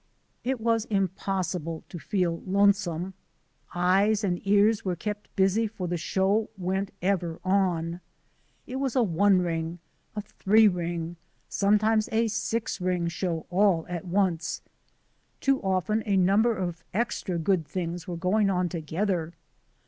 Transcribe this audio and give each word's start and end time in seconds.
It 0.43 0.59
was 0.59 0.85
impossible 0.85 1.83
to 1.89 1.99
feel 1.99 2.41
lonesome. 2.47 3.13
Eyes 3.75 4.23
and 4.23 4.41
ears 4.47 4.83
were 4.83 4.95
kept 4.95 5.29
busy 5.35 5.67
for 5.67 5.87
the 5.87 5.95
show 5.95 6.49
went 6.57 6.89
ever 7.03 7.39
on. 7.45 8.01
It 8.65 8.77
was 8.77 8.95
a 8.95 9.03
one 9.03 9.43
ring, 9.43 9.77
a 10.15 10.21
three 10.21 10.67
ring, 10.67 11.17
sometimes 11.49 12.09
a 12.11 12.27
six 12.29 12.81
ring 12.81 13.09
show 13.09 13.45
all 13.51 13.85
at 13.87 14.03
once. 14.05 14.63
Too 15.39 15.61
often 15.61 16.01
a 16.07 16.17
number 16.17 16.57
of 16.57 16.83
ex 16.95 17.21
tra 17.21 17.37
good 17.37 17.67
things 17.67 18.07
were 18.07 18.17
going 18.17 18.49
on 18.49 18.69
together. 18.69 19.33